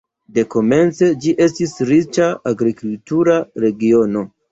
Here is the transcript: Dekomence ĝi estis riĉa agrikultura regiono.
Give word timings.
Dekomence 0.35 1.09
ĝi 1.25 1.33
estis 1.45 1.75
riĉa 1.89 2.29
agrikultura 2.53 3.37
regiono. 3.67 4.25